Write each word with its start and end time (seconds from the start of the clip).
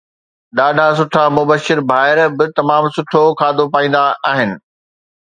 ڏاڍا 0.57 0.87
سٺا 0.97 1.23
مبشر 1.37 1.79
ڀائر 1.91 2.17
به 2.37 2.45
تمام 2.57 2.83
سٺو 2.95 3.23
کاڌو 3.39 3.65
پائيندا 3.73 4.03
آهن 4.31 4.49